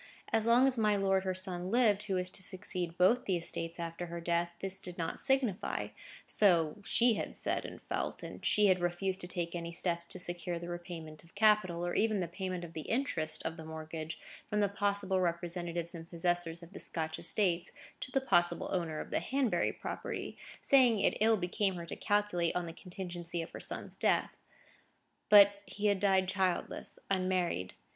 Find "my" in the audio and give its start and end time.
0.79-0.95